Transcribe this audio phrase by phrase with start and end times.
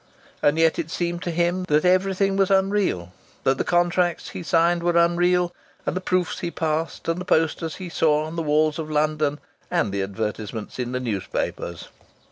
[0.41, 3.13] And yet it seemed to him also that everything was unreal,
[3.43, 5.53] that the contracts he signed were unreal,
[5.85, 9.37] and the proofs he passed, and the posters he saw on the walls of London,
[9.69, 11.89] and the advertisements in the newspapers.